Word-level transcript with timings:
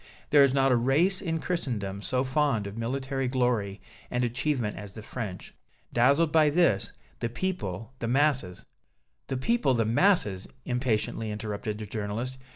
There 0.31 0.43
is 0.43 0.51
not 0.51 0.71
a 0.71 0.75
race 0.75 1.21
in 1.21 1.39
Christendom 1.39 2.01
so 2.01 2.23
fond 2.23 2.65
of 2.65 2.75
military 2.75 3.27
glory 3.27 3.79
and 4.09 4.23
achievement 4.23 4.75
as 4.75 4.93
the 4.95 5.03
French. 5.03 5.53
Dazzled 5.93 6.31
by 6.31 6.49
this, 6.49 6.91
the 7.19 7.29
people, 7.29 7.93
the 7.99 8.07
masses" 8.07 8.65
"The 9.27 9.37
people, 9.37 9.75
the 9.75 9.85
masses!" 9.85 10.47
impatiently 10.65 11.29
interrupted 11.29 11.77
the 11.77 11.85
journalist. 11.85 12.39